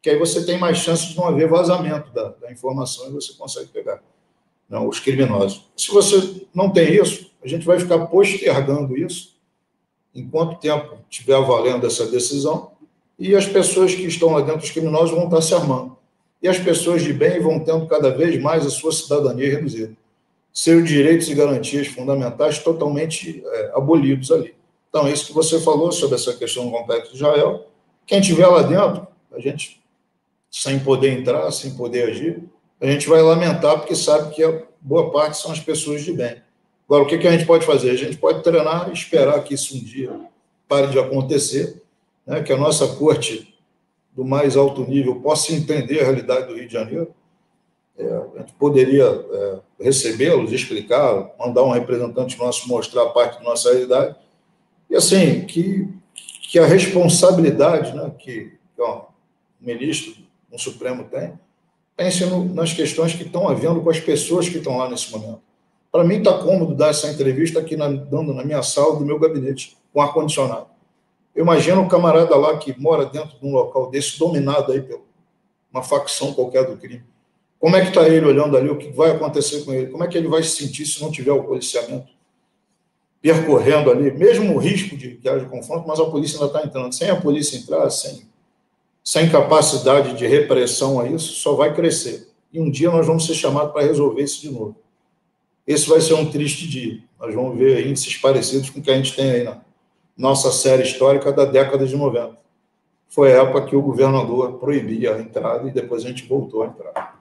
[0.00, 3.32] Que aí você tem mais chances de não haver vazamento da, da informação e você
[3.32, 4.00] consegue pegar
[4.68, 5.66] não, os criminosos.
[5.76, 9.34] Se você não tem isso, a gente vai ficar postergando isso
[10.14, 12.70] enquanto tempo estiver valendo essa decisão,
[13.18, 15.96] e as pessoas que estão lá dentro, os criminosos, vão estar se armando.
[16.44, 19.94] E as pessoas de bem vão tendo cada vez mais a sua cidadania reduzida.
[20.52, 24.54] Seus direitos e garantias fundamentais totalmente é, abolidos ali.
[24.90, 27.66] Então, isso que você falou sobre essa questão do complexo de Israel.
[28.06, 29.82] Quem estiver lá dentro, a gente,
[30.50, 32.44] sem poder entrar, sem poder agir,
[32.78, 36.42] a gente vai lamentar, porque sabe que a boa parte são as pessoas de bem.
[36.86, 37.88] Agora, o que, que a gente pode fazer?
[37.88, 40.12] A gente pode treinar e esperar que isso um dia
[40.68, 41.82] pare de acontecer,
[42.26, 42.42] né?
[42.42, 43.53] que a nossa corte
[44.14, 47.14] do mais alto nível possa entender a realidade do Rio de Janeiro.
[47.96, 53.70] É, a gente poderia é, recebê-los, explicar, mandar um representante nosso mostrar parte da nossa
[53.70, 54.16] realidade.
[54.88, 55.88] E assim, que,
[56.50, 59.06] que a responsabilidade, né, que, que ó,
[59.60, 60.14] ministro,
[60.52, 61.38] um Supremo tem,
[61.96, 65.40] pense no, nas questões que estão havendo com as pessoas que estão lá nesse momento.
[65.90, 69.18] Para mim, está cômodo dar essa entrevista aqui na, dando na minha sala do meu
[69.18, 70.66] gabinete, com ar-condicionado.
[71.34, 75.00] Eu imagino um camarada lá que mora dentro de um local desse, dominado aí por
[75.72, 77.02] uma facção qualquer do crime.
[77.58, 78.68] Como é que está ele olhando ali?
[78.68, 79.90] O que vai acontecer com ele?
[79.90, 82.12] Como é que ele vai se sentir se não tiver o policiamento
[83.20, 84.12] percorrendo ali?
[84.12, 86.92] Mesmo o risco de que haja confronto, mas a polícia ainda está entrando.
[86.92, 88.28] Sem a polícia entrar, sem,
[89.02, 92.28] sem capacidade de repressão a isso, só vai crescer.
[92.52, 94.76] E um dia nós vamos ser chamados para resolver isso de novo.
[95.66, 97.02] Esse vai ser um triste dia.
[97.18, 99.64] Nós vamos ver índices parecidos com o que a gente tem aí na
[100.16, 102.36] nossa série histórica da década de 90.
[103.08, 106.66] Foi a época que o governador proibia a entrada e depois a gente voltou a
[106.66, 107.20] entrar.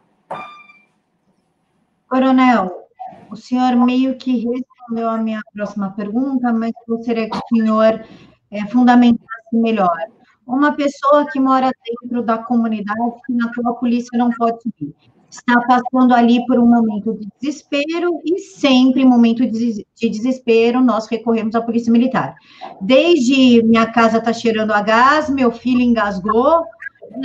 [2.08, 2.88] Coronel,
[3.32, 8.06] o senhor meio que respondeu a minha próxima pergunta, mas gostaria que o senhor
[8.52, 9.98] é, fundamentasse melhor.
[10.46, 14.94] Uma pessoa que mora dentro da comunidade na qual a polícia não pode subir,
[15.34, 21.08] está passando ali por um momento de desespero e sempre em momento de desespero nós
[21.08, 22.36] recorremos à polícia militar.
[22.80, 26.64] Desde minha casa está cheirando a gás, meu filho engasgou,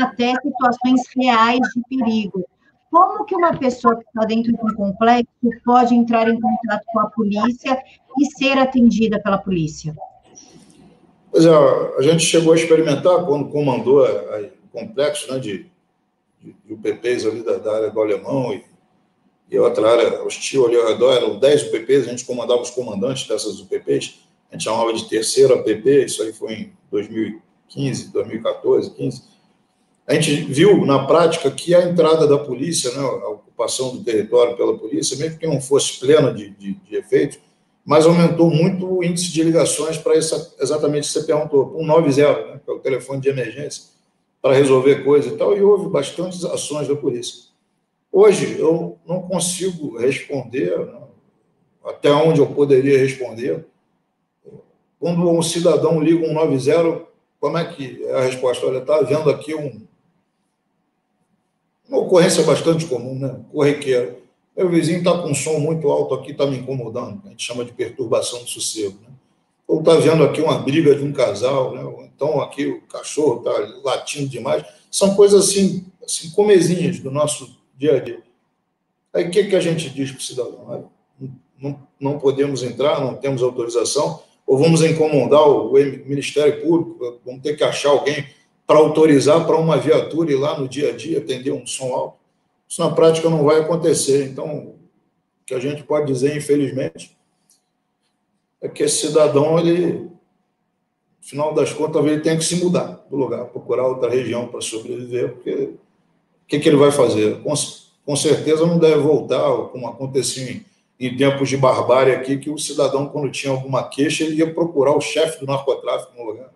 [0.01, 2.45] até situações reais de perigo.
[2.91, 5.29] Como que uma pessoa que está dentro de um complexo
[5.63, 7.79] pode entrar em contato com a polícia
[8.19, 9.95] e ser atendida pela polícia?
[11.31, 15.68] Pois é, a gente chegou a experimentar quando comandou o complexo né, de,
[16.69, 18.65] UPPs ali da, da, área do Alemão e,
[19.51, 23.27] e outra área hostil ali ao redor, eram 10 UPPs, a gente comandava os comandantes
[23.27, 29.39] dessas UPPs, a gente chamava de terceira UPP, isso aí foi em 2015, 2014, 15
[30.09, 34.57] a gente viu na prática que a entrada da polícia, né, a ocupação do território
[34.57, 37.39] pela polícia, mesmo que não fosse plena de, de, de
[37.85, 42.47] mas aumentou muito o índice de ligações para essa, exatamente o que você perguntou, 190,
[42.47, 43.85] né, que é o telefone de emergência,
[44.41, 47.49] para resolver coisa e tal, e houve bastantes ações da polícia.
[48.11, 50.75] Hoje, eu não consigo responder,
[51.85, 53.67] até onde eu poderia responder.
[54.99, 57.07] Quando um cidadão liga 190,
[57.41, 58.67] como é que é a resposta?
[58.67, 59.87] Olha, está havendo aqui um,
[61.89, 63.41] uma ocorrência bastante comum, né?
[63.53, 64.19] Corriqueira.
[64.57, 67.23] Meu vizinho está com um som muito alto aqui, está me incomodando.
[67.27, 68.99] A gente chama de perturbação do sossego.
[69.03, 69.08] Né?
[69.69, 72.09] Ou está vendo aqui uma briga de um casal, né?
[72.17, 74.65] Então aqui o cachorro está latindo demais.
[74.91, 78.23] São coisas assim, assim comezinhas do nosso dia a dia.
[79.13, 80.91] Aí o que, que a gente diz para o cidadão?
[81.61, 87.55] Não, não podemos entrar, não temos autorização, ou vamos incomodar o Ministério Público, vamos ter
[87.55, 88.27] que achar alguém
[88.67, 92.19] para autorizar para uma viatura ir lá no dia a dia atender um som alto.
[92.67, 94.27] Isso na prática não vai acontecer.
[94.27, 94.79] Então, o
[95.45, 97.18] que a gente pode dizer, infelizmente,
[98.61, 100.11] é que esse cidadão, ele, no
[101.21, 105.35] final das contas, ele tem que se mudar do lugar, procurar outra região para sobreviver,
[105.35, 105.79] porque o
[106.47, 107.41] que, que ele vai fazer?
[107.43, 107.55] Com,
[108.05, 110.65] com certeza não deve voltar, como acontecia em,
[110.99, 114.97] em tempos de barbárie aqui, que o cidadão, quando tinha alguma queixa, ele ia procurar
[114.97, 116.51] o chefe do narcotráfico no lugar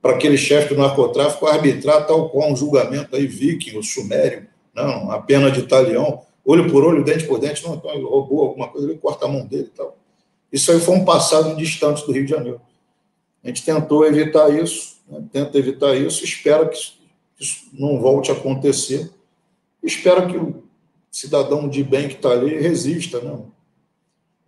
[0.00, 5.10] para aquele chefe do narcotráfico arbitrar tal qual um julgamento aí viking ou sumério, não,
[5.10, 8.68] a pena de talião, olho por olho, dente por dente, não, então ele roubou alguma
[8.68, 9.97] coisa, ele corta a mão dele e tal.
[10.52, 12.60] Isso aí foi um passado distante do Rio de Janeiro.
[13.42, 16.78] A gente tentou evitar isso, né, tenta evitar isso, espera que
[17.38, 19.10] isso não volte a acontecer,
[19.82, 20.64] espera que o
[21.10, 23.38] cidadão de bem que está ali resista, né?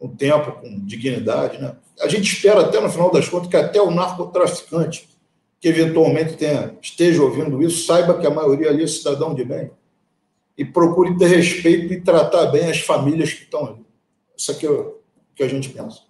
[0.01, 1.59] um tempo com dignidade.
[1.59, 1.77] Né?
[2.01, 5.09] A gente espera até, no final das contas, que até o narcotraficante
[5.61, 9.71] que eventualmente tenha, esteja ouvindo isso, saiba que a maioria ali é cidadão de bem
[10.57, 13.85] e procure ter respeito e tratar bem as famílias que estão ali.
[14.37, 14.87] Isso aqui é
[15.41, 16.03] que a gente pensa.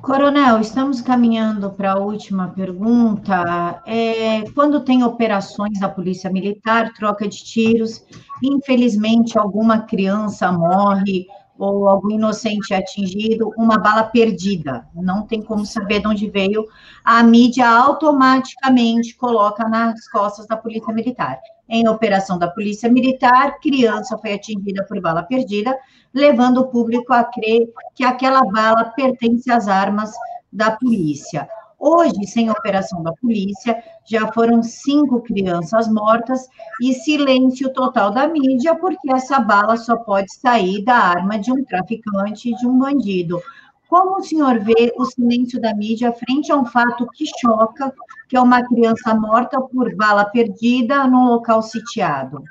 [0.00, 3.82] Coronel, estamos caminhando para a última pergunta.
[3.84, 8.04] É, quando tem operações da Polícia Militar, troca de tiros,
[8.40, 11.26] infelizmente alguma criança morre
[11.58, 14.86] ou algum inocente atingido, uma bala perdida.
[14.94, 16.66] Não tem como saber de onde veio.
[17.04, 21.38] A mídia automaticamente coloca nas costas da Polícia Militar.
[21.68, 25.76] Em operação da Polícia Militar, criança foi atingida por bala perdida,
[26.14, 30.12] levando o público a crer que aquela bala pertence às armas
[30.52, 31.48] da polícia.
[31.78, 36.48] Hoje, sem operação da polícia, já foram cinco crianças mortas
[36.82, 41.62] e silêncio total da mídia, porque essa bala só pode sair da arma de um
[41.64, 43.42] traficante, de um bandido.
[43.88, 47.94] Como o senhor vê o silêncio da mídia frente a um fato que choca,
[48.28, 52.42] que é uma criança morta por bala perdida num local sitiado?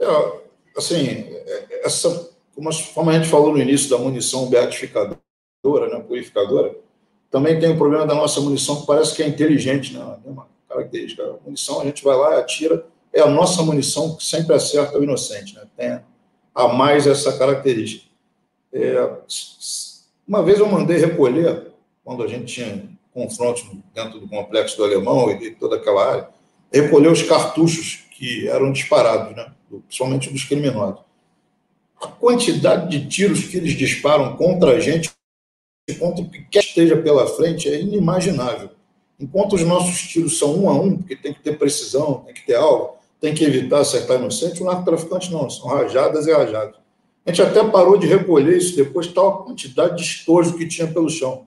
[0.00, 0.40] É,
[0.76, 1.26] assim,
[1.84, 5.18] essa, como a gente falou no início da munição beatificadora,
[5.64, 6.74] né, purificadora,
[7.30, 10.18] Também tem o problema da nossa munição, que parece que é inteligente, né?
[10.24, 11.22] É uma característica.
[11.22, 15.02] A munição, a gente vai lá atira, é a nossa munição que sempre acerta o
[15.02, 15.62] inocente, né?
[15.76, 16.00] Tem
[16.54, 18.06] a mais essa característica.
[18.72, 19.10] É,
[20.26, 21.72] uma vez eu mandei recolher,
[22.04, 23.64] quando a gente tinha confrontos
[23.94, 26.28] dentro do complexo do Alemão e de toda aquela área,
[26.72, 29.52] recolher os cartuchos que eram disparados, né?
[29.86, 31.00] principalmente dos criminosos.
[32.00, 35.10] A quantidade de tiros que eles disparam contra a gente,
[35.94, 38.70] contra o que quer esteja pela frente, é inimaginável.
[39.18, 42.44] Enquanto os nossos tiros são um a um, porque tem que ter precisão, tem que
[42.44, 46.76] ter alvo, tem que evitar acertar inocente, o narcotraficante não, são rajadas e rajadas.
[47.24, 51.08] A gente até parou de recolher isso depois, tal quantidade de estojo que tinha pelo
[51.08, 51.46] chão.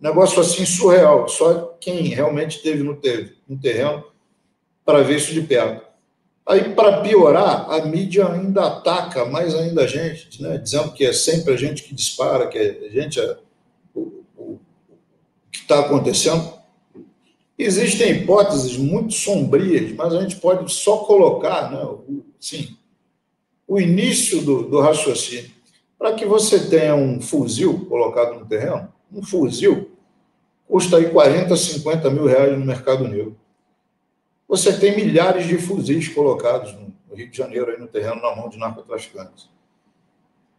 [0.00, 2.98] Negócio assim surreal, só quem realmente esteve no,
[3.48, 4.04] no terreno
[4.84, 5.86] para ver isso de perto.
[6.46, 10.56] Aí, para piorar, a mídia ainda ataca mais ainda a gente, né?
[10.56, 13.36] dizendo que é sempre a gente que dispara, que é a gente é
[15.74, 16.52] está acontecendo.
[17.58, 22.76] Existem hipóteses muito sombrias, mas a gente pode só colocar né, o, sim,
[23.66, 25.50] o início do, do raciocínio.
[25.98, 29.90] Para que você tenha um fuzil colocado no terreno, um fuzil
[30.66, 33.36] custa aí 40, 50 mil reais no mercado negro
[34.48, 38.48] você tem milhares de fuzis colocados no Rio de Janeiro, aí no terreno, na mão
[38.48, 39.50] de narcotraficantes.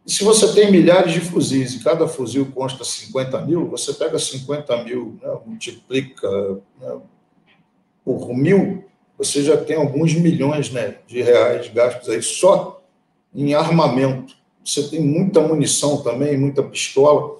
[0.06, 4.18] E se você tem milhares de fuzis e cada fuzil consta 50 mil, você pega
[4.18, 6.28] 50 mil, né, multiplica
[6.80, 7.00] né,
[8.04, 8.84] por mil,
[9.16, 12.82] você já tem alguns milhões né, de reais gastos aí só
[13.34, 14.34] em armamento.
[14.64, 17.38] Você tem muita munição também, muita pistola.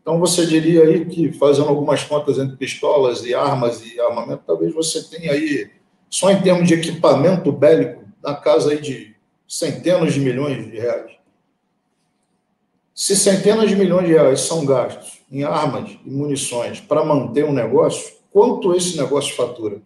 [0.00, 4.74] Então, você diria aí que, fazendo algumas contas entre pistolas e armas e armamento, talvez
[4.74, 5.70] você tenha aí
[6.10, 9.16] só em termos de equipamento bélico, na casa aí de
[9.48, 11.12] centenas de milhões de reais.
[12.94, 17.52] Se centenas de milhões de reais são gastos em armas e munições para manter um
[17.52, 19.82] negócio, quanto esse negócio fatura?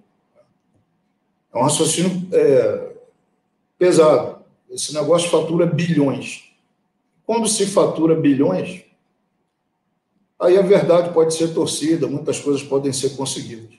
[1.52, 2.92] É um raciocínio é,
[3.78, 4.38] pesado.
[4.70, 6.52] Esse negócio fatura bilhões.
[7.24, 8.84] Quando se fatura bilhões,
[10.38, 13.78] aí a verdade pode ser torcida, muitas coisas podem ser conseguidas.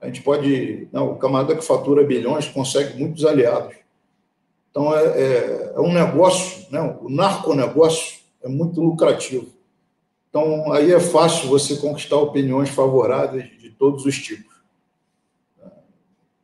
[0.00, 0.88] A gente pode.
[0.90, 3.74] Não, o camarada que fatura bilhões consegue muitos aliados.
[4.76, 6.98] Então, é, é, é um negócio, né?
[7.00, 9.46] o narconegócio é muito lucrativo.
[10.28, 14.54] Então, aí é fácil você conquistar opiniões favoráveis de todos os tipos.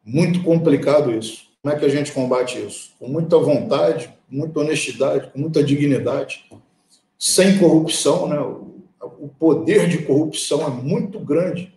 [0.02, 1.48] Muito complicado isso.
[1.60, 2.92] Como é que a gente combate isso?
[2.98, 6.50] Com muita vontade, muita honestidade, com muita dignidade,
[7.18, 8.26] sem corrupção.
[8.28, 8.40] Né?
[8.40, 11.70] O poder de corrupção é muito grande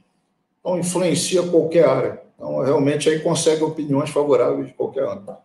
[0.61, 2.21] então, influencia qualquer área.
[2.33, 5.44] Então, realmente, aí consegue opiniões favoráveis de qualquer âmbito.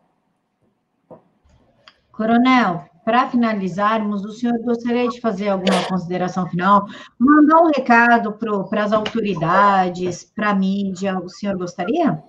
[2.20, 6.86] Coronel, para finalizarmos, o senhor gostaria de fazer alguma consideração final?
[7.18, 8.36] Mandar um recado
[8.68, 12.22] para as autoridades, para a mídia, o senhor gostaria?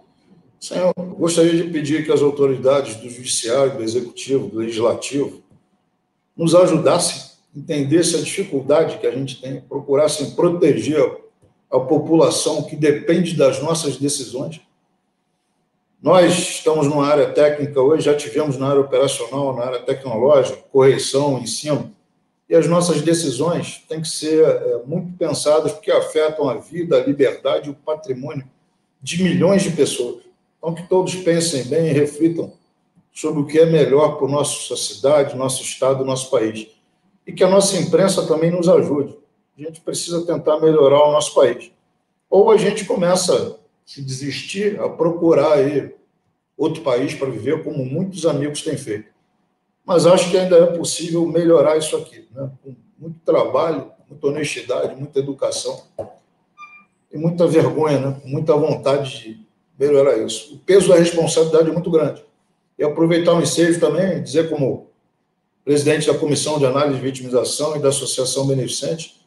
[0.57, 5.41] Senhor, gostaria de pedir que as autoridades do Judiciário, do Executivo, do Legislativo,
[6.37, 7.23] nos ajudassem
[7.53, 11.05] a entender essa dificuldade que a gente tem, procurassem proteger
[11.69, 14.61] a população que depende das nossas decisões.
[16.01, 21.37] Nós estamos numa área técnica hoje, já tivemos na área operacional, na área tecnológica, correção,
[21.37, 21.91] ensino,
[22.49, 27.05] e as nossas decisões têm que ser é, muito pensadas porque afetam a vida, a
[27.05, 28.45] liberdade e o patrimônio
[29.01, 30.23] de milhões de pessoas.
[30.57, 32.51] Então, que todos pensem bem e reflitam
[33.13, 36.67] sobre o que é melhor para a nossa cidade, nosso estado, nosso país.
[37.25, 39.21] E que a nossa imprensa também nos ajude
[39.57, 41.71] a gente precisa tentar melhorar o nosso país.
[42.29, 43.59] Ou a gente começa
[43.91, 45.93] se desistir, a procurar aí
[46.57, 49.11] outro país para viver, como muitos amigos têm feito.
[49.85, 52.49] Mas acho que ainda é possível melhorar isso aqui, né?
[52.63, 55.83] com muito trabalho, muita honestidade, muita educação
[57.11, 58.21] e muita vergonha, né?
[58.23, 59.45] muita vontade de
[59.77, 60.55] melhorar isso.
[60.55, 62.23] O peso da responsabilidade é muito grande.
[62.79, 64.87] E aproveitar o ensejo também, dizer como
[65.65, 69.20] presidente da Comissão de Análise de Vitimização e da Associação Beneficente,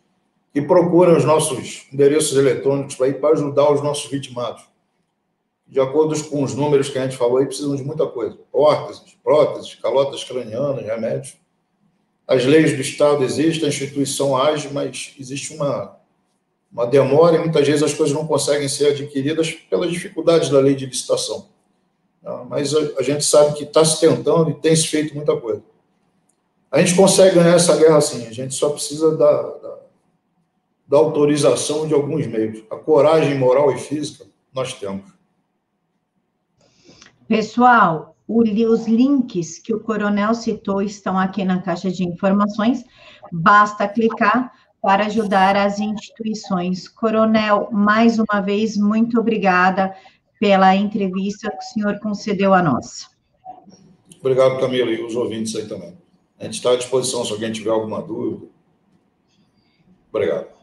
[0.54, 4.62] e procurem os nossos endereços eletrônicos ir para ajudar os nossos vitimados.
[5.66, 9.16] De acordo com os números que a gente falou aí, precisam de muita coisa: órteses,
[9.22, 11.36] próteses, calotas cranianas, remédios.
[12.26, 15.96] As leis do Estado existem, a instituição age, mas existe uma,
[16.72, 20.74] uma demora e muitas vezes as coisas não conseguem ser adquiridas pelas dificuldades da lei
[20.74, 21.48] de licitação.
[22.48, 25.62] Mas a, a gente sabe que está se tentando e tem se feito muita coisa.
[26.70, 29.42] A gente consegue ganhar essa guerra sim, a gente só precisa da,
[30.86, 32.62] da autorização de alguns meios.
[32.70, 35.12] A coragem moral e física nós temos.
[37.26, 42.84] Pessoal, os links que o coronel citou estão aqui na caixa de informações.
[43.32, 46.88] Basta clicar para ajudar as instituições.
[46.88, 49.94] Coronel, mais uma vez, muito obrigada
[50.38, 53.08] pela entrevista que o senhor concedeu a nós.
[54.20, 55.96] Obrigado, Camila, e os ouvintes aí também.
[56.38, 58.46] A gente está à disposição se alguém tiver alguma dúvida.
[60.10, 60.53] Obrigado.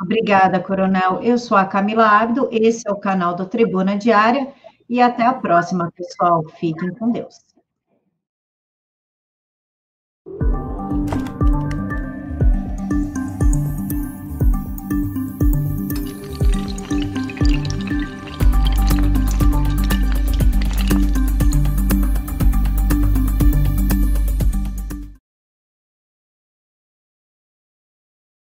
[0.00, 1.22] Obrigada, Coronel.
[1.22, 4.52] Eu sou a Camila Ábido, esse é o canal do Tribuna Diária,
[4.88, 6.44] e até a próxima, pessoal.
[6.58, 7.53] Fiquem com Deus.